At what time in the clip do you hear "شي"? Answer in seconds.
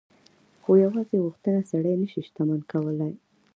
2.11-2.21